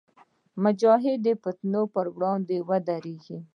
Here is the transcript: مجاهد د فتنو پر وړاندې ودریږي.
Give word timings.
مجاهد 0.63 1.17
د 1.25 1.27
فتنو 1.41 1.81
پر 1.93 2.05
وړاندې 2.15 2.55
ودریږي. 2.69 3.37